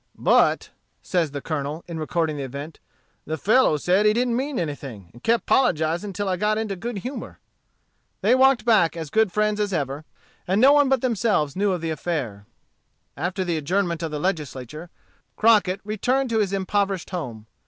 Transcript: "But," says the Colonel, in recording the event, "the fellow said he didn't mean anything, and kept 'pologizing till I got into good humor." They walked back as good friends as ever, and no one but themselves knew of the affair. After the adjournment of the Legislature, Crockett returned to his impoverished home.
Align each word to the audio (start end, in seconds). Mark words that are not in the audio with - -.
"But," 0.17 0.71
says 1.03 1.29
the 1.29 1.43
Colonel, 1.43 1.83
in 1.87 1.99
recording 1.99 2.35
the 2.35 2.41
event, 2.41 2.79
"the 3.27 3.37
fellow 3.37 3.77
said 3.77 4.07
he 4.07 4.13
didn't 4.13 4.35
mean 4.35 4.57
anything, 4.57 5.11
and 5.13 5.21
kept 5.21 5.45
'pologizing 5.45 6.11
till 6.15 6.27
I 6.27 6.37
got 6.37 6.57
into 6.57 6.75
good 6.75 6.97
humor." 7.05 7.37
They 8.21 8.33
walked 8.33 8.65
back 8.65 8.97
as 8.97 9.11
good 9.11 9.31
friends 9.31 9.59
as 9.59 9.71
ever, 9.73 10.03
and 10.47 10.59
no 10.59 10.73
one 10.73 10.89
but 10.89 11.01
themselves 11.01 11.55
knew 11.55 11.71
of 11.71 11.81
the 11.81 11.91
affair. 11.91 12.47
After 13.15 13.43
the 13.43 13.57
adjournment 13.57 14.01
of 14.01 14.09
the 14.09 14.17
Legislature, 14.17 14.89
Crockett 15.35 15.81
returned 15.83 16.31
to 16.31 16.39
his 16.39 16.51
impoverished 16.51 17.11
home. 17.11 17.45